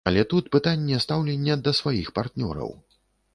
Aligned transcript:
Але 0.09 0.21
тут 0.31 0.47
пытанне 0.55 0.97
стаўлення 1.05 1.59
да 1.67 1.75
сваіх 1.81 2.11
партнёраў. 2.17 2.75